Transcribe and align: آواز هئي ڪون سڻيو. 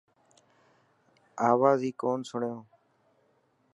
آواز 1.49 1.79
هئي 1.85 1.91
ڪون 2.01 2.19
سڻيو. 2.29 2.55